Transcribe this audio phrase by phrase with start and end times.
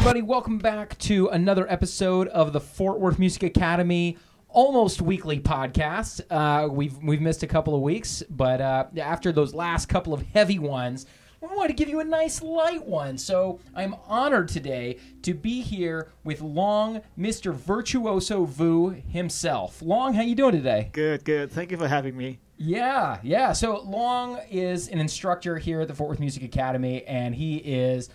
[0.00, 0.22] everybody.
[0.22, 4.16] Welcome back to another episode of the Fort Worth Music Academy
[4.48, 6.22] almost weekly podcast.
[6.30, 10.22] Uh, we've we've missed a couple of weeks, but uh, after those last couple of
[10.22, 11.04] heavy ones,
[11.42, 13.18] we want to give you a nice light one.
[13.18, 17.52] So I'm honored today to be here with Long, Mr.
[17.52, 19.82] Virtuoso Vu himself.
[19.82, 20.88] Long, how you doing today?
[20.94, 21.52] Good, good.
[21.52, 22.38] Thank you for having me.
[22.56, 23.52] Yeah, yeah.
[23.52, 28.08] So Long is an instructor here at the Fort Worth Music Academy, and he is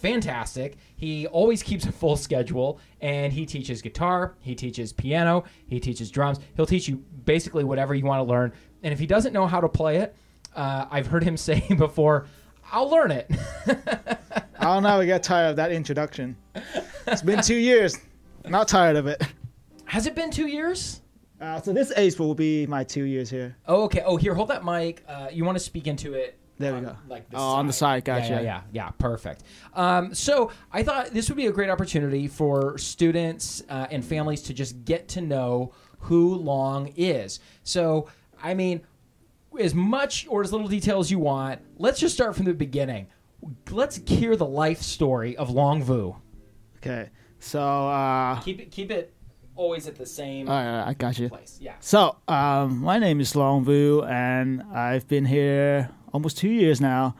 [0.00, 0.76] fantastic.
[0.96, 6.10] He always keeps a full schedule, and he teaches guitar, he teaches piano, he teaches
[6.10, 6.38] drums.
[6.56, 8.52] He'll teach you basically whatever you want to learn.
[8.82, 10.16] And if he doesn't know how to play it,
[10.56, 12.26] uh, I've heard him say before,
[12.72, 13.30] I'll learn it.
[13.66, 15.00] I don't know.
[15.00, 16.36] I get tired of that introduction.
[17.06, 17.96] It's been two years.
[18.48, 19.22] Not tired of it.
[19.86, 21.00] Has it been two years?
[21.40, 23.56] Uh, so this April will be my two years here.
[23.66, 24.02] Oh, okay.
[24.04, 25.02] Oh, here, hold that mic.
[25.08, 26.94] Uh, you want to speak into it There we go.
[27.08, 28.32] Like Oh, on the side, Yeah, gotcha.
[28.34, 29.44] Yeah, yeah, yeah, perfect.
[29.72, 34.42] Um, so I thought this would be a great opportunity for students uh, and families
[34.42, 37.40] to just get to know who Long is.
[37.62, 38.08] So,
[38.42, 38.82] I mean,
[39.58, 41.60] as much or as little detail as you want.
[41.78, 43.06] Let's just start from the beginning.
[43.70, 46.14] Let's hear the life story of Long Vu.
[46.76, 47.08] Okay.
[47.38, 49.14] So, uh, Keep it, keep it
[49.56, 51.28] always at the same all right, I got you.
[51.28, 51.58] place.
[51.60, 51.74] Yeah.
[51.80, 57.14] So, um, my name is Long Vu, and I've been here almost two years now.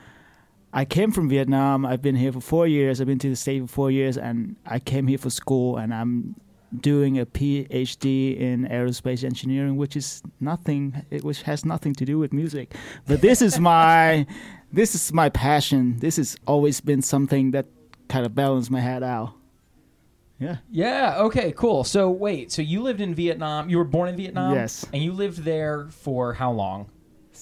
[0.73, 1.85] I came from Vietnam.
[1.85, 3.01] I've been here for four years.
[3.01, 5.93] I've been to the state for four years, and I came here for school, and
[5.93, 6.37] I'm
[6.79, 12.19] doing a PhD in aerospace engineering, which is nothing, it, which has nothing to do
[12.19, 12.75] with music.
[13.09, 14.27] But this is my,
[14.73, 15.99] this is my passion.
[15.99, 17.67] This has always been something that
[18.09, 19.35] kind of balanced my head out.
[20.39, 20.57] Yeah.
[20.71, 21.17] Yeah.
[21.19, 21.53] Okay.
[21.53, 21.85] Cool.
[21.85, 22.51] So wait.
[22.51, 23.69] So you lived in Vietnam.
[23.69, 24.55] You were born in Vietnam.
[24.55, 24.87] Yes.
[24.93, 26.89] And you lived there for how long?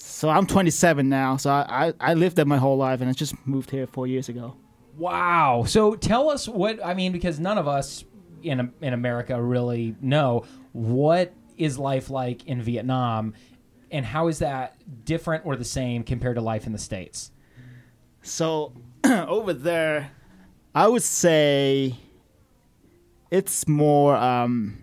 [0.01, 1.37] So I'm 27 now.
[1.37, 4.07] So I, I, I lived there my whole life, and I just moved here four
[4.07, 4.55] years ago.
[4.97, 5.65] Wow.
[5.67, 8.05] So tell us what I mean, because none of us
[8.41, 13.33] in in America really know what is life like in Vietnam,
[13.91, 14.75] and how is that
[15.05, 17.31] different or the same compared to life in the states?
[18.21, 18.73] So
[19.05, 20.11] over there,
[20.73, 21.95] I would say
[23.31, 24.79] it's more um,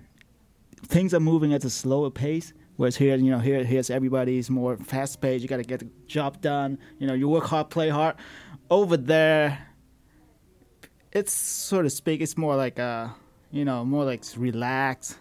[0.86, 2.52] things are moving at a slower pace.
[2.76, 5.42] Whereas here, you know, here here's everybody's more fast paced.
[5.42, 6.78] You got to get the job done.
[6.98, 8.16] You know, you work hard, play hard.
[8.70, 9.68] Over there,
[11.12, 13.08] it's so to speak, it's more like uh,
[13.50, 15.18] you know, more like relaxed,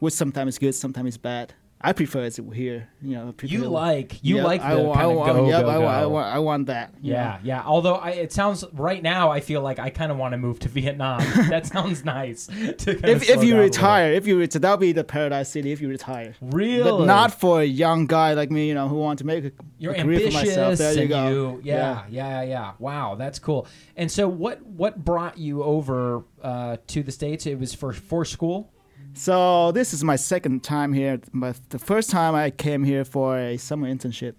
[0.00, 1.54] which sometimes is good, sometimes is bad.
[1.80, 2.88] I prefer it here.
[3.00, 5.48] You know, I You like you Yep, like the wa- kind I of wa- go
[5.48, 6.34] yep, go I, I.
[6.34, 6.92] I want that.
[7.00, 7.18] you know.
[7.18, 7.62] Yeah, yeah.
[7.64, 10.58] Although I, it sounds right now, I feel like I kind of want to move
[10.60, 11.20] to Vietnam.
[11.50, 12.48] that sounds nice.
[12.58, 13.58] If if you down a little.
[13.60, 15.70] retire, if you retire, that'll be the paradise city.
[15.70, 18.96] If you retire, really, but not for a young guy like me, you know, who
[18.96, 20.78] want to make a, you're a career for myself.
[20.78, 21.28] There you go.
[21.28, 23.66] you, yeah, yeah, yeah, Wow, that's cool.
[23.96, 27.46] And so, what what brought you over uh, to the states?
[27.46, 28.72] It was for for school.
[29.18, 31.20] So this is my second time here.
[31.34, 34.34] But the first time I came here for a summer internship,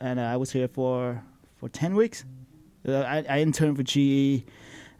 [0.00, 1.20] and uh, I was here for
[1.56, 2.24] for ten weeks.
[2.86, 4.44] Uh, I, I interned for GE,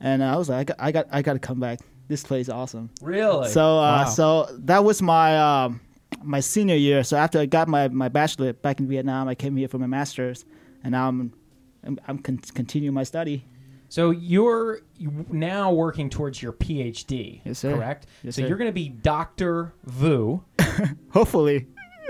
[0.01, 1.79] and I was like, I got, I got, I got to come back.
[2.09, 2.91] This place is awesome.
[3.01, 3.49] Really?
[3.49, 4.05] So, uh, Wow.
[4.07, 5.81] so that was my um,
[6.23, 7.05] my senior year.
[7.05, 9.87] So after I got my, my bachelor back in Vietnam, I came here for my
[9.87, 10.45] master's,
[10.83, 11.33] and now I'm
[11.85, 13.45] I'm, I'm con- continuing my study.
[13.93, 14.81] So you're
[15.31, 17.43] now working towards your PhD.
[17.45, 17.75] Yes, sir.
[17.75, 18.07] Correct.
[18.23, 18.49] Yes, so sir.
[18.49, 20.43] you're going to be Doctor Vu.
[21.11, 21.67] Hopefully,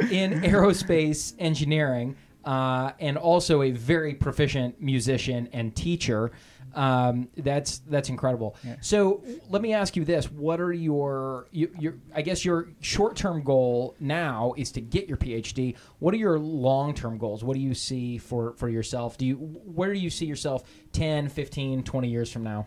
[0.09, 6.31] in aerospace engineering uh, and also a very proficient musician and teacher.
[6.75, 8.57] Um, that's that's incredible.
[8.65, 8.77] Yeah.
[8.81, 13.17] So let me ask you this: What are your, your, your I guess your short
[13.17, 15.77] term goal now is to get your PhD.
[15.99, 17.45] What are your long term goals?
[17.45, 19.19] What do you see for for yourself?
[19.19, 20.63] Do you where do you see yourself
[20.93, 22.67] 10, 15, 20 years from now?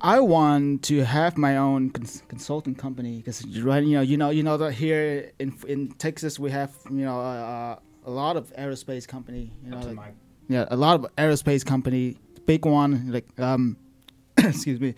[0.00, 4.30] I want to have my own cons- consulting company because right, you know, you know,
[4.30, 8.52] you know that here in in Texas we have you know uh, a lot of
[8.56, 9.52] aerospace company.
[9.64, 10.14] You know, like-
[10.48, 12.16] yeah, a lot of aerospace company,
[12.46, 13.76] big one like um,
[14.38, 14.94] excuse me,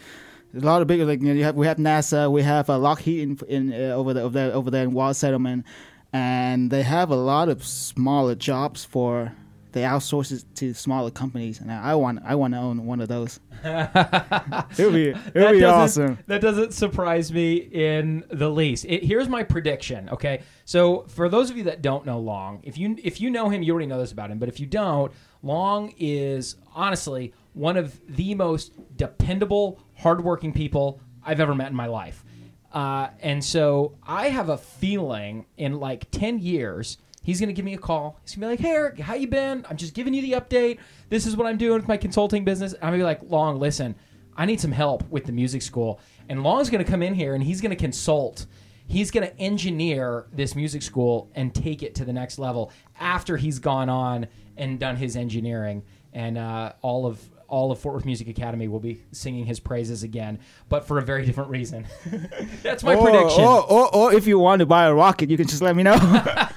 [0.57, 2.79] a lot of big like you, know, you have we have NASA, we have uh,
[2.79, 5.67] Lockheed in, in uh, over there over there over there in White Settlement,
[6.13, 9.33] and they have a lot of smaller jobs for
[9.75, 13.09] they outsource it to smaller companies, and I want I want to own one of
[13.09, 13.41] those.
[13.65, 16.17] it would be it would be awesome.
[16.29, 18.85] That doesn't surprise me in the least.
[18.85, 20.09] It, here's my prediction.
[20.11, 23.49] Okay, so for those of you that don't know Long, if you if you know
[23.49, 24.39] him, you already know this about him.
[24.39, 25.13] But if you don't,
[25.45, 31.87] Long is honestly one of the most dependable, hardworking people I've ever met in my
[31.87, 32.25] life.
[32.73, 36.99] Uh, and so I have a feeling in like ten years.
[37.23, 38.19] He's gonna give me a call.
[38.23, 39.65] He's gonna be like, "Hey Eric, how you been?
[39.71, 40.79] I'm just giving you the update.
[41.09, 43.95] This is what I'm doing with my consulting business." I'm gonna be like, "Long, listen,
[44.37, 46.01] I need some help with the music school.
[46.29, 48.47] And Long's going to come in here and he's going to consult.
[48.87, 53.37] He's going to engineer this music school and take it to the next level after
[53.37, 55.83] he's gone on and done his engineering.
[56.13, 60.03] And uh, all of all of Fort Worth Music Academy will be singing his praises
[60.03, 61.87] again, but for a very different reason.
[62.63, 63.45] That's my or, prediction.
[63.45, 65.83] Or, or, or if you want to buy a rocket, you can just let me
[65.83, 65.97] know.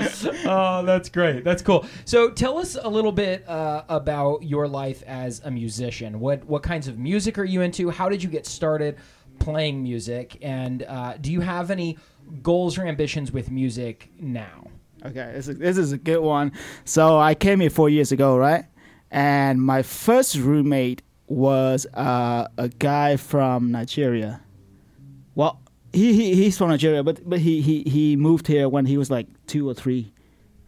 [0.46, 1.44] oh, that's great.
[1.44, 1.86] That's cool.
[2.04, 6.20] So, tell us a little bit uh, about your life as a musician.
[6.20, 7.90] What what kinds of music are you into?
[7.90, 8.96] How did you get started
[9.38, 10.38] playing music?
[10.42, 11.98] And uh, do you have any
[12.42, 14.66] goals or ambitions with music now?
[15.04, 16.52] Okay, this is, this is a good one.
[16.84, 18.64] So I came here four years ago, right?
[19.10, 24.40] And my first roommate was uh, a guy from Nigeria.
[25.34, 25.60] Well,
[25.92, 29.10] he, he he's from Nigeria, but but he, he he moved here when he was
[29.10, 30.12] like two or three,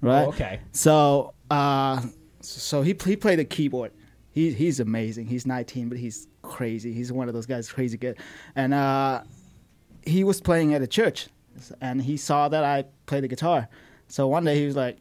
[0.01, 0.25] right?
[0.25, 0.61] Oh, okay.
[0.73, 2.03] So uh,
[2.41, 3.93] so he he played the keyboard.
[4.31, 5.27] He he's amazing.
[5.27, 6.93] He's 19, but he's crazy.
[6.93, 8.19] He's one of those guys crazy good.
[8.57, 9.23] And uh,
[10.05, 11.29] he was playing at a church,
[11.81, 13.69] and he saw that I played the guitar.
[14.13, 14.99] So one day he was like,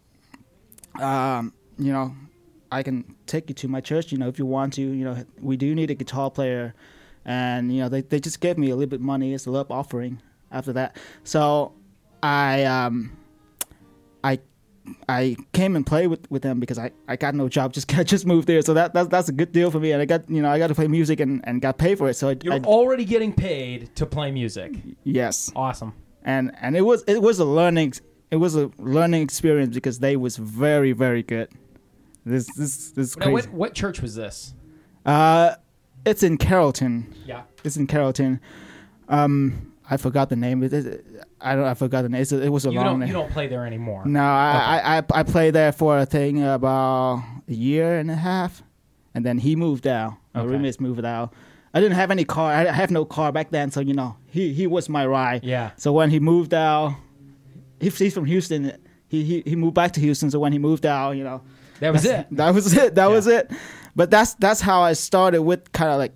[0.97, 2.15] um, you know,
[2.71, 4.13] I can take you to my church.
[4.13, 4.81] You know, if you want to.
[4.81, 6.73] You know, we do need a guitar player,
[7.25, 9.69] and you know they they just gave me a little bit money as a love
[9.69, 10.95] offering after that.
[11.25, 11.73] So
[12.23, 13.17] I um
[14.23, 14.39] I
[15.09, 18.05] I came and played with, with them because I, I got no job, just got,
[18.05, 20.29] just moved there, so that that's that's a good deal for me, and I got
[20.29, 22.13] you know I got to play music and, and got paid for it.
[22.13, 24.71] So I, You're I already getting paid to play music.
[25.03, 25.91] yes, Awesome.
[26.23, 27.93] and and it was it was a learning
[28.31, 31.49] it was a learning experience because they was very very good.
[32.25, 34.53] This this this is Now, what what church was this?
[35.05, 35.55] Uh,
[36.05, 37.13] it's in Carrollton.
[37.25, 37.43] Yeah.
[37.63, 38.39] It's in Carrollton.
[39.09, 40.63] Um, I forgot the name.
[40.63, 41.05] It, it,
[41.41, 41.65] I don't.
[41.65, 42.21] I forgot the name.
[42.21, 43.07] It's a, it was a You long don't name.
[43.07, 44.05] you don't play there anymore.
[44.05, 48.15] No, I, I, I I played there for a thing about a year and a
[48.15, 48.63] half,
[49.13, 50.13] and then he moved out.
[50.33, 50.49] My Okay.
[50.51, 51.33] roommates moved out.
[51.73, 52.51] I didn't have any car.
[52.53, 55.43] I have no car back then, so you know he he was my ride.
[55.43, 55.71] Yeah.
[55.75, 56.95] So when he moved out,
[57.81, 58.71] he, he's from Houston.
[59.09, 60.31] He, he he moved back to Houston.
[60.31, 61.41] So when he moved out, you know,
[61.81, 62.27] That was it.
[62.31, 62.95] that was it.
[62.95, 63.15] That Yeah.
[63.15, 63.51] was it.
[63.95, 66.13] But that's that's how I started with kind of like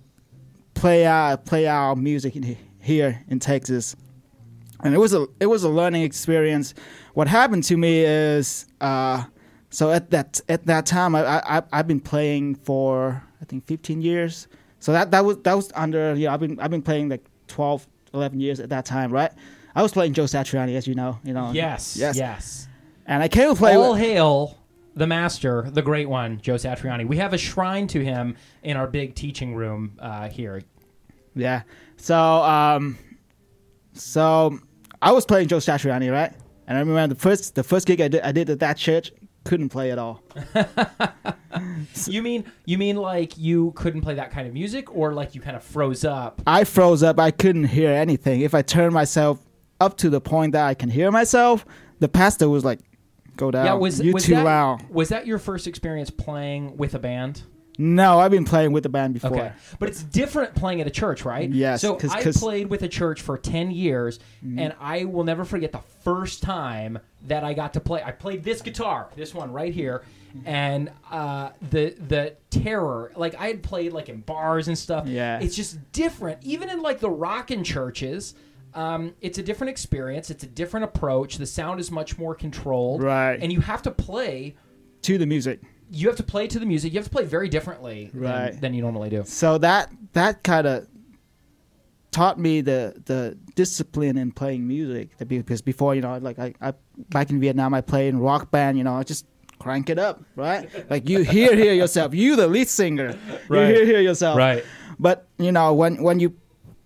[0.74, 3.94] play out play out music in, here in Texas,
[4.82, 6.72] and it was a it was a learning experience.
[7.14, 9.24] What happened to me is uh,
[9.70, 13.66] so at that at that time I, I I- I've been playing for I think
[13.66, 14.48] 15 years.
[14.78, 17.24] So that that was that was under you know I've been I've been playing like
[17.48, 19.32] 12 11 years at that time right.
[19.76, 21.96] I was playing Joe Satriani as you know you know Yes.
[21.96, 22.66] yes Yes.
[23.06, 24.58] and I came to play All with, hail
[24.94, 27.06] the master, the great one, Joe Satriani.
[27.06, 30.62] We have a shrine to him in our big teaching room uh, here.
[31.34, 31.62] Yeah.
[31.98, 32.96] So um,
[33.92, 34.58] so
[35.02, 36.32] I was playing Joe Satriani, right?
[36.66, 39.12] And I remember the first the first gig I did I did at that church
[39.44, 40.22] couldn't play at all.
[42.06, 45.40] You mean you mean like you couldn't play that kind of music, or like you
[45.40, 46.42] kind of froze up?
[46.46, 47.18] I froze up.
[47.18, 48.42] I couldn't hear anything.
[48.42, 49.40] If I turned myself
[49.80, 51.64] up to the point that I can hear myself,
[52.00, 52.80] the pastor was like,
[53.36, 53.64] "Go down.
[53.66, 56.98] yeah, was you was too that loud." was that your first experience playing with a
[56.98, 57.42] band?
[57.78, 59.32] No, I've been playing with the band before.
[59.32, 61.50] Okay, but it's different playing at a church, right?
[61.50, 65.24] Yes, So 'cause- I 'cause- played with a church for ten years, and I will
[65.24, 68.02] never forget the first time that I got to play.
[68.02, 70.02] I played this guitar, this one right here,
[70.46, 73.12] and uh, the the terror.
[73.14, 75.06] Like I had played like in bars and stuff.
[75.06, 75.38] Yeah.
[75.40, 76.38] it's just different.
[76.42, 78.34] Even in like the rockin' churches.
[78.74, 80.30] Um, it's a different experience.
[80.30, 81.38] It's a different approach.
[81.38, 83.38] The sound is much more controlled, Right.
[83.40, 84.54] And you have to play.
[85.02, 85.60] To the music.
[85.90, 86.92] You have to play to the music.
[86.92, 88.60] You have to play very differently than, Right.
[88.60, 89.22] than you normally do.
[89.24, 90.86] So that that kind of
[92.10, 95.10] taught me the the discipline in playing music.
[95.26, 96.74] Because before, you know, like I, I
[97.10, 98.78] back in Vietnam, I played in rock band.
[98.78, 99.26] You know, I just
[99.58, 100.68] crank it up, right?
[100.90, 102.14] like you hear hear yourself.
[102.14, 103.16] You the lead singer.
[103.48, 103.68] Right.
[103.68, 104.36] You hear hear yourself.
[104.36, 104.64] Right.
[104.98, 106.34] But you know, when when you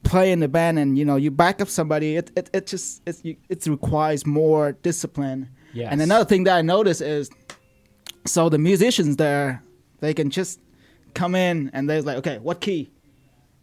[0.02, 3.02] play in the band and you know you back up somebody, it it, it just
[3.07, 5.49] it's, you, it requires more discipline.
[5.73, 5.88] Yes.
[5.92, 7.30] And another thing that I noticed is,
[8.26, 9.62] so the musicians there,
[10.00, 10.61] they can just
[11.14, 12.90] come in and they're like, okay, what key?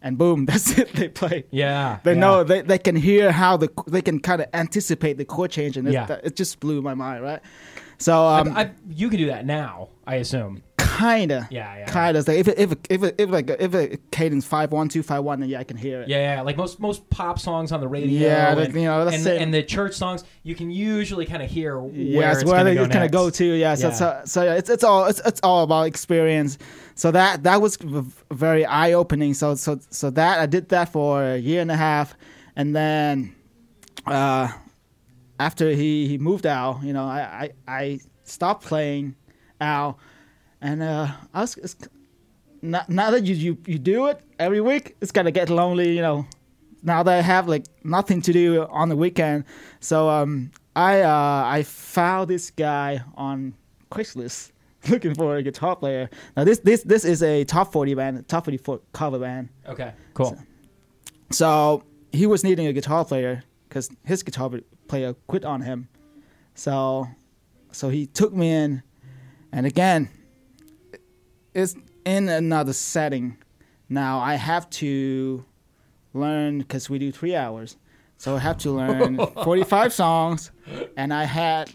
[0.01, 0.93] And boom, that's it.
[0.93, 1.45] They play.
[1.51, 1.99] Yeah.
[2.03, 2.19] They yeah.
[2.19, 5.75] know they, they can hear how the they can kind of anticipate the chord change,
[5.77, 6.19] and it, Yeah.
[6.23, 7.41] it just blew my mind, right?
[7.97, 10.61] So um, I, I, you can do that now, I assume.
[10.97, 11.85] Kinda, Yeah, yeah.
[11.85, 12.23] kinda.
[12.27, 15.03] Like if it, if it, if it, if like if a cadence five one two
[15.03, 16.07] five one, then yeah, I can hear it.
[16.07, 18.27] Yeah, yeah, like most most pop songs on the radio.
[18.27, 21.41] Yeah, and, like, you know, that's and, and the church songs, you can usually kind
[21.43, 23.45] of hear where yeah, it's it's where going they to go kind of go to.
[23.45, 23.93] Yeah, so Yeah.
[23.93, 26.57] so, so yeah, it's it's all it's, it's all about experience.
[26.95, 27.77] So that that was
[28.31, 29.33] very eye opening.
[29.33, 32.15] So so so that I did that for a year and a half,
[32.55, 33.35] and then
[34.05, 34.49] uh,
[35.39, 39.15] after he he moved out, you know, I I, I stopped playing
[39.61, 39.99] Al,
[40.61, 41.57] and uh, I was.
[41.57, 41.75] It's,
[42.61, 45.95] now, now that you, you you do it every week, it's gonna get lonely.
[45.95, 46.25] You know,
[46.83, 49.45] now that I have like nothing to do on the weekend,
[49.79, 53.53] so um, I uh, I found this guy on
[53.91, 54.51] Craigslist
[54.89, 56.09] looking for a guitar player.
[56.35, 59.49] Now this this this is a top forty band, top forty four cover band.
[59.67, 60.37] Okay, cool.
[61.31, 64.49] So he was needing a guitar player because his guitar
[64.87, 65.89] player quit on him.
[66.55, 67.07] So,
[67.71, 68.81] so he took me in,
[69.51, 70.09] and again,
[71.57, 73.37] it's in another setting.
[73.89, 75.43] Now I have to
[76.13, 77.77] learn because we do three hours,
[78.17, 80.51] so I have to learn forty-five songs,
[80.95, 81.71] and I had.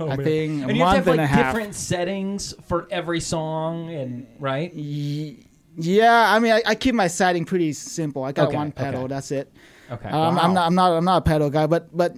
[0.00, 1.54] I think a and you have month to have and a like half.
[1.54, 4.72] different settings for every song, and right?
[4.74, 8.22] Ye- Yeah, I mean, I, I keep my setting pretty simple.
[8.22, 9.04] I got Okay, one pedal.
[9.04, 9.08] okay.
[9.14, 9.50] That's it.
[9.90, 10.42] Okay, Um, wow.
[10.42, 10.66] I'm not.
[10.66, 10.92] I'm not.
[10.92, 11.66] I'm not a pedal guy.
[11.66, 12.16] But but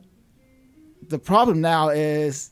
[1.08, 2.50] the problem now is,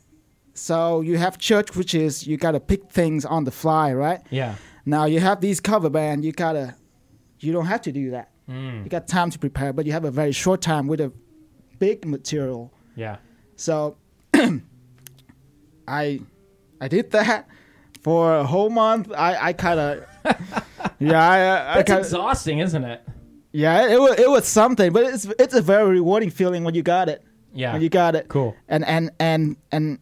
[0.58, 4.20] so you have church, which is you got to pick things on the fly, right?
[4.30, 4.54] Yeah.
[4.84, 6.24] Now you have these cover band.
[6.24, 6.74] You gotta.
[7.40, 8.30] You don't have to do that.
[8.50, 11.12] Mm, You got time to prepare, but you have a very short time with a
[11.78, 12.72] big material.
[12.96, 13.16] yeah.
[13.56, 13.96] So
[15.86, 16.20] I
[16.80, 17.46] I did that
[18.02, 19.10] for a whole month.
[19.16, 20.04] I I kind of
[20.98, 23.02] yeah I I, I That's kinda, exhausting, isn't it?
[23.52, 26.82] yeah it was it was something, but it's it's a very rewarding feeling when you
[26.82, 27.22] got it.
[27.54, 27.72] Yeah.
[27.72, 28.28] When you got it.
[28.28, 28.54] cool.
[28.68, 29.98] And and and and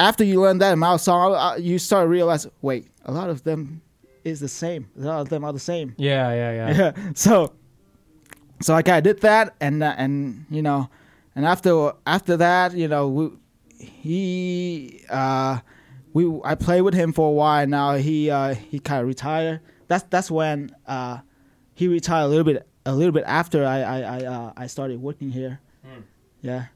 [0.00, 3.82] after you learn that of song, you start to realize, wait, a lot of them
[4.24, 4.88] is the same.
[4.98, 5.94] A lot of them are the same.
[5.98, 6.92] Yeah, yeah, yeah.
[6.96, 7.12] Yeah.
[7.14, 7.52] So,
[8.60, 10.88] so I kind of did that, and uh, and you know,
[11.36, 13.30] and after after that, you know, we,
[13.78, 15.58] he uh,
[16.12, 17.66] we I played with him for a while.
[17.66, 19.60] Now he uh, he kind of retired.
[19.86, 21.18] That's that's when uh,
[21.74, 25.00] he retired a little bit a little bit after I I I, uh, I started
[25.00, 25.60] working here.
[25.84, 26.00] Hmm.
[26.40, 26.66] Yeah.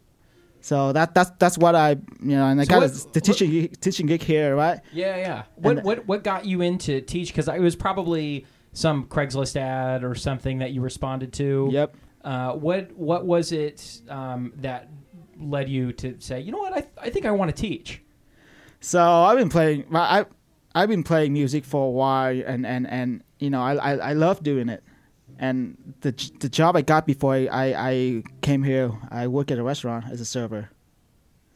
[0.64, 3.20] So that that's that's what I you know, and I So got what- a, the
[3.20, 4.80] teaching gig- teaching gig here, right?
[4.94, 5.42] Yeah, yeah.
[5.56, 7.28] What And- what what got you into teach?
[7.28, 11.68] Because it was probably some Craigslist ad or something that you responded to.
[11.70, 11.96] Yep.
[12.24, 14.88] Uh, what what was it um, that
[15.38, 18.00] led you to say, you know what, I I think I want to teach?
[18.80, 19.84] So I've been playing.
[19.92, 20.24] I
[20.74, 24.12] I've been playing music for a while, and and and you know I I, I
[24.14, 24.82] love doing it.
[25.44, 26.12] And the
[26.44, 27.94] the job I got before I, I I
[28.46, 30.64] came here, I work at a restaurant as a server,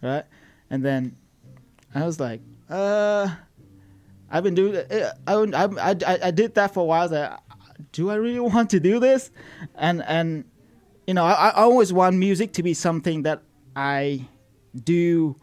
[0.02, 0.24] right?
[0.70, 1.02] And then
[1.94, 3.24] I was like, uh,
[4.30, 4.76] I've been doing.
[4.76, 5.32] uh, I
[5.88, 7.00] I I, I did that for a while.
[7.00, 7.32] I was like,
[7.96, 9.30] do I really want to do this?
[9.74, 10.44] And and
[11.06, 13.40] you know I, I always want music to be something that
[13.74, 14.28] I
[14.74, 15.36] do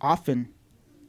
[0.00, 0.38] often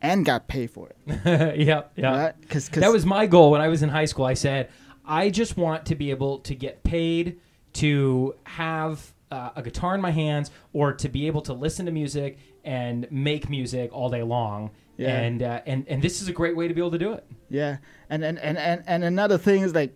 [0.01, 0.97] and got paid for it.
[1.67, 2.11] yeah, yeah.
[2.17, 2.33] Right?
[2.49, 4.25] Cause, 'cause- That was my goal when I was in high school.
[4.25, 4.69] I said,
[5.05, 7.39] I just want to be able to get paid
[7.73, 11.91] to have uh, a guitar in my hands or to be able to listen to
[11.91, 14.71] music and make music all day long.
[14.97, 15.17] Yeah.
[15.17, 17.25] And, uh, and and this is a great way to be able to do it.
[17.49, 17.77] yeah.
[18.09, 19.95] And, and, and, and, and another thing is like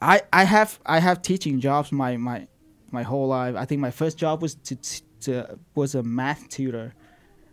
[0.00, 2.48] I I have I have teaching jobs my my
[2.90, 3.54] my whole life.
[3.56, 4.76] I think my first job was to,
[5.20, 6.94] to was a math tutor.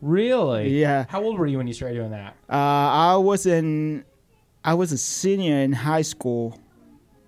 [0.01, 0.79] Really?
[0.79, 1.05] Yeah.
[1.09, 2.35] How old were you when you started doing that?
[2.49, 4.05] Uh, I was in
[4.67, 6.59] I was a senior in high school.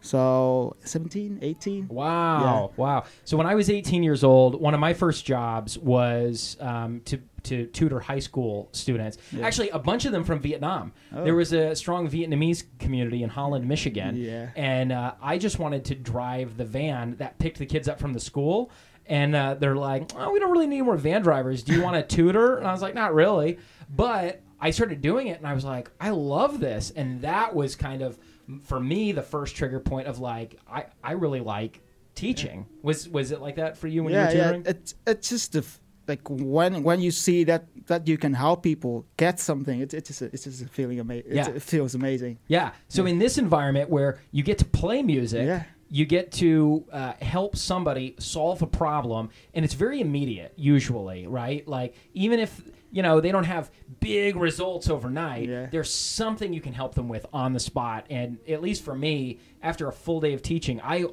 [0.02, 1.88] So 17, 18.
[1.88, 3.06] Wow, wow.
[3.24, 7.22] So when I was 18 years old, one of my first jobs was um, to
[7.44, 9.18] to tutor high school students.
[9.32, 9.46] Yeah.
[9.46, 10.92] Actually, a bunch of them from Vietnam.
[11.16, 11.24] Oh.
[11.24, 14.18] There was a strong Vietnamese community in Holland, Michigan.
[14.18, 14.50] Yeah.
[14.58, 18.12] And uh, I just wanted to drive the van that picked the kids up from
[18.12, 18.72] the school.
[19.06, 21.64] And uh, they're like, oh, we don't really need more van drivers.
[21.64, 22.58] Do you want to tutor?
[22.58, 23.58] And I was like, not really.
[23.90, 26.92] But I started doing it and I was like, I love this.
[26.96, 28.18] And that was kind of,
[28.64, 31.82] for me, the first trigger point of like, I, I really like
[32.16, 32.66] teaching.
[32.82, 34.62] Was was it like that for you when yeah, you were yeah.
[34.66, 35.66] It's it's just the
[36.08, 39.80] like when when you see that that you can help people get something.
[39.80, 41.36] It's it's just a, it's just a feeling amazing.
[41.36, 41.50] Yeah.
[41.50, 42.40] It feels amazing.
[42.48, 42.72] Yeah.
[42.90, 45.64] So in this environment where you get to play music, Yeah.
[45.90, 51.68] You get to uh, help somebody solve a problem, and it's very immediate usually, right?
[51.68, 53.70] Like even if you know they don't have
[54.00, 55.68] big results overnight, Yeah.
[55.72, 58.06] there's something you can help them with on the spot.
[58.10, 61.06] And at least for me, after a full day of teaching, I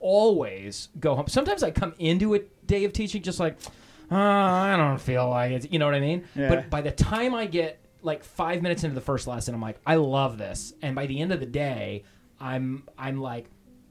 [0.00, 1.26] always go home.
[1.28, 3.58] Sometimes I come into a day of teaching just like,
[4.10, 5.72] oh, I don't feel like it.
[5.72, 6.24] You know what I mean?
[6.34, 6.48] Yeah.
[6.48, 9.78] But by the time I get like five minutes into the first lesson, I'm like,
[9.86, 10.72] I love this.
[10.82, 12.04] And by the end of the day,
[12.40, 13.46] I'm I'm like,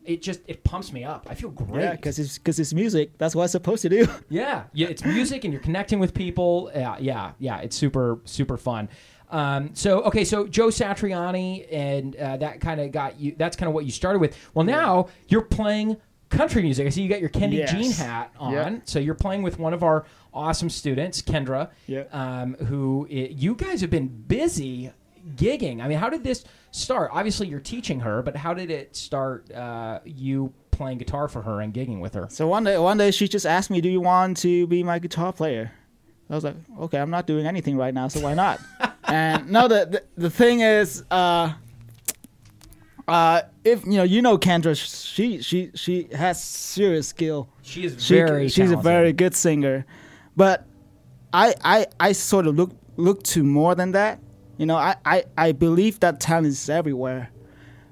[0.10, 1.28] it just it pumps me up.
[1.30, 1.84] I feel great.
[1.84, 3.18] Yeah, because it's because it's music.
[3.20, 4.08] That's what it's supposed to do.
[4.30, 6.72] Yeah, yeah, it's music and you're connecting with people.
[6.74, 7.60] Yeah, yeah, yeah.
[7.60, 8.90] It's super, super fun.
[9.30, 13.36] Um, so okay, so Joe Satriani, and uh, that kind of got you.
[13.38, 14.36] That's kind of what you started with.
[14.54, 15.98] Well, now you're playing
[16.30, 16.86] country music.
[16.88, 17.72] I see you got your Kendi Yes.
[17.72, 18.54] Jean hat on.
[18.54, 18.80] Yeah.
[18.86, 22.04] So you're playing with one of our awesome students, Kendra, Yeah.
[22.12, 24.92] um, who i you guys have been busy
[25.36, 25.82] gigging?
[25.82, 27.12] I mean, how did this start?
[27.14, 29.52] Obviously, you're teaching her, but how did it start?
[29.52, 32.28] Uh, you playing guitar for her and gigging with her.
[32.30, 35.00] So one day, one day she just asked me, "Do you want to be my
[35.00, 35.72] guitar player?"
[36.30, 38.60] I was like, "Okay, I'm not doing anything right now, so why not?"
[39.06, 41.54] and no, the, the the thing is, uh,
[43.08, 47.50] uh, if you know, you know, Kendra, she she she has serious skill.
[47.64, 48.50] She is She- very.
[48.50, 49.86] she's a very good singer,
[50.36, 50.66] but
[51.34, 54.20] I I I sort of look look to more than that.
[54.60, 57.32] You know, I I I believe that talent is everywhere,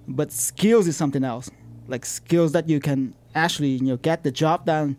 [0.08, 1.50] but skills is something else.
[1.88, 4.98] Like skills that you can actually you know get the job done.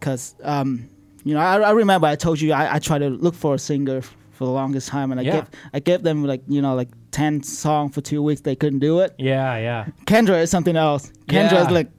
[0.00, 0.88] Cause um
[1.24, 3.58] you know I, I remember I told you I, I tried to look for a
[3.58, 4.00] singer
[4.32, 5.32] for the longest time and I Yeah.
[5.32, 8.78] gave I gave them like you know like ten songs for two weeks they couldn't
[8.78, 9.14] do it.
[9.18, 11.12] Yeah, yeah, Kendra is something else.
[11.28, 11.66] Kendra Yeah.
[11.66, 11.90] is like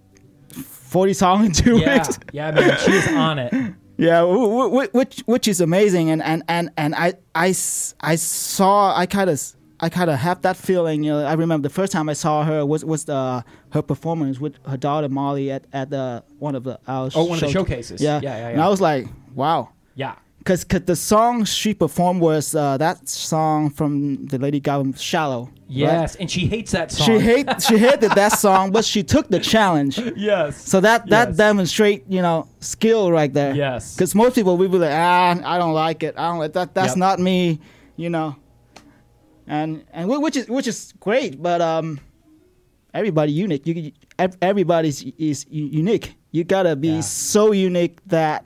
[0.65, 2.19] forty songs in two yeah, weeks.
[2.33, 2.50] yeah.
[2.50, 3.53] Man, she's on it.
[4.01, 7.50] Yeah, which which is amazing, and and and and I I,
[8.01, 9.39] I saw I kind of
[9.79, 11.03] I kind of have that feeling.
[11.03, 14.39] You know, I remember the first time I saw her was was the her performance
[14.39, 17.51] with her daughter Molly at at the one of the our Oh, one of the
[17.51, 18.01] showcases.
[18.01, 18.48] Yeah, yeah, yeah.
[18.50, 20.15] And I was like, wow, yeah.
[20.41, 25.43] Because cause the song she performed was uh, that song from the Lady Gaga "Shallow."
[25.45, 25.53] right?
[25.69, 27.05] Yes, and she hates that song.
[27.07, 30.00] She hate she hated that song, but she took the challenge.
[30.17, 30.57] Yes.
[30.67, 31.38] So that that Yes.
[31.38, 33.53] demonstrate you know skill right there.
[33.55, 33.95] Yes.
[33.95, 36.15] Because most people will be like, ah, I don't like it.
[36.17, 36.74] I don't like that.
[36.74, 36.98] That's Yep.
[36.98, 37.60] not me.
[37.95, 38.36] You know.
[39.48, 42.00] And and which is which is great, but um,
[42.93, 43.65] everybody unique.
[43.67, 46.15] You ev- everybody's is unique.
[46.31, 47.01] You gotta be Yeah.
[47.01, 48.45] so unique that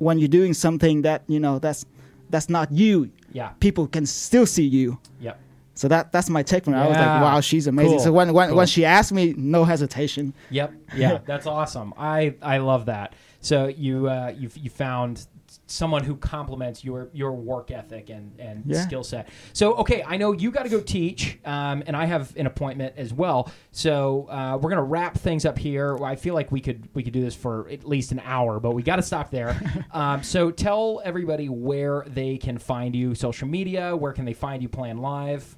[0.00, 1.84] when you're doing something that you know that's
[2.30, 3.48] that's not you, Yeah.
[3.60, 4.98] people can still see you.
[5.20, 5.38] Yep.
[5.74, 6.80] So that that's my take from her.
[6.80, 7.92] I was like, wow, she's amazing.
[7.98, 8.04] Cool.
[8.04, 8.56] So when when, Cool.
[8.58, 10.34] when she asked me, no hesitation.
[10.50, 10.72] Yep.
[10.96, 11.18] Yeah.
[11.30, 11.94] That's awesome.
[11.96, 13.14] I I love that.
[13.40, 15.26] So you uh, you you found
[15.70, 18.82] someone who complements your your work ethic and and Yeah.
[18.82, 19.28] skill set.
[19.52, 22.94] So okay, I know you got to go teach, um, and I have an appointment
[22.96, 23.50] as well.
[23.70, 25.96] So uh, we're gonna wrap things up here.
[26.02, 28.72] I feel like we could we could do this for at least an hour, but
[28.72, 29.60] we got to stop there.
[29.92, 33.94] um, so tell everybody where they can find you, social media.
[33.96, 35.56] Where can they find you playing live?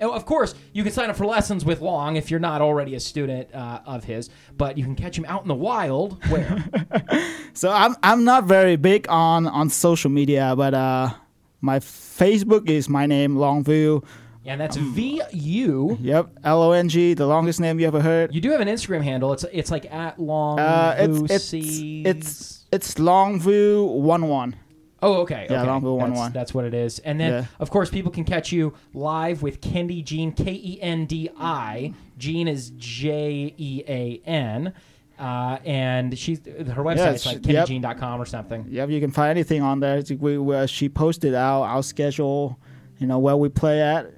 [0.00, 2.94] And of course, you can sign up for lessons with Long if you're not already
[2.96, 6.22] a student uh, of his, but you can catch him out in the wild.
[6.28, 6.64] Where?
[7.56, 11.14] So I'm I'm not very big on on social media, but uh,
[11.60, 14.02] my Facebook is my name Long Vu.
[14.44, 15.96] and that's V U.
[16.00, 18.34] Yep, L O N G, the longest name you ever heard.
[18.34, 19.32] You do have an Instagram handle.
[19.32, 20.58] It's it's like at Long.
[20.58, 24.56] Uh, it's it's it's it's Longview one one.
[25.04, 25.46] Oh, okay.
[25.50, 25.66] Yeah, okay.
[25.66, 26.32] That's, 1-1.
[26.32, 26.98] that's what it is.
[27.00, 27.44] And then, Yeah.
[27.60, 31.92] of course, people can catch you live with Kendi Jean, K E N D I.
[32.16, 34.72] Jean is J E A N.
[35.18, 37.68] Uh, and she's her website is like yep.
[37.68, 38.66] kendijean.com or something.
[38.68, 40.02] Yep, you can find anything on there.
[40.18, 42.58] We, we, she posted our our schedule,
[42.98, 44.10] you know where we play at.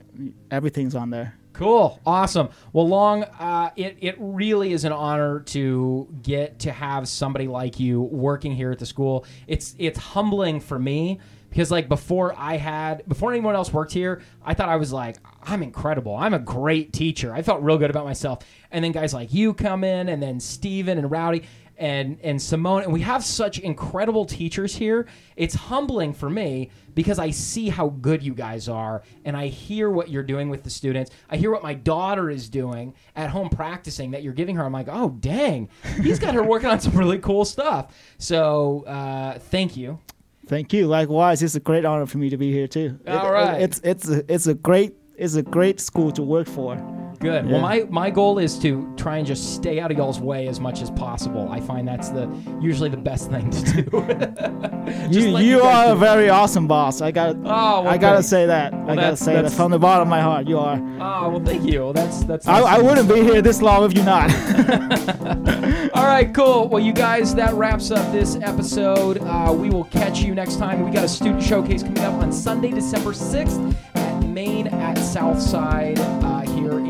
[0.50, 1.34] Everything's on there.
[1.56, 2.50] Cool, awesome.
[2.74, 7.80] Well, Long, uh, it it really is an honor to get to have somebody like
[7.80, 9.24] you working here at the school.
[9.46, 14.20] It's it's humbling for me because like before I had before anyone else worked here,
[14.44, 16.14] I thought I was like I'm incredible.
[16.14, 17.32] I'm a great teacher.
[17.32, 18.40] I felt real good about myself.
[18.70, 21.44] And then guys like you come in, and then Steven and Rowdy
[21.78, 25.06] and and Simone, and we have such incredible teachers here.
[25.36, 29.90] It's humbling for me because I see how good you guys are, and I hear
[29.90, 31.10] what you're doing with the students.
[31.28, 34.64] I hear what my daughter is doing at home practicing that you're giving her.
[34.64, 35.68] I'm like, oh dang,
[36.02, 37.94] he's got her working on some really cool stuff.
[38.18, 39.98] So uh, thank you.
[40.46, 40.86] Thank you.
[40.86, 42.98] Likewise, it's a great honor for me to be here too.
[43.06, 43.60] All right.
[43.60, 47.05] it's it's a, it's a great it's a great school to work for.
[47.16, 47.48] Good.
[47.48, 50.60] Well, my, my goal is to try and just stay out of y'all's way as
[50.60, 51.48] much as possible.
[51.50, 52.28] I find that's the
[52.60, 54.66] usually the best thing to do.
[55.10, 57.00] You you are a very awesome boss.
[57.00, 58.72] I got Oh, well, I gotta say that.
[58.72, 60.46] I gotta say that from the bottom of my heart.
[60.46, 60.76] You are.
[61.00, 61.92] Oh well, thank you.
[61.92, 62.46] That's that's.
[62.46, 64.30] I, I wouldn't be here this long if you're not.
[65.94, 66.68] All right, cool.
[66.68, 69.18] Well, you guys, that wraps up this episode.
[69.22, 70.84] Uh, we will catch you next time.
[70.84, 75.98] We got a student showcase coming up on Sunday, December 6th at Main at Southside
[75.98, 76.35] uh,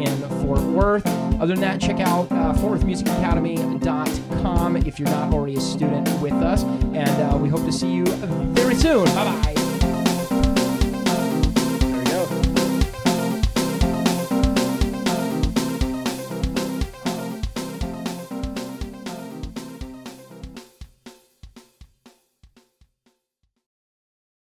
[0.07, 1.07] in Fort Worth.
[1.41, 6.63] Other than that, check out uh, FortWorthMusicAcademy.com if you're not already a student with us.
[6.63, 9.05] And uh, we hope to see you very soon.
[9.07, 9.56] Bye bye.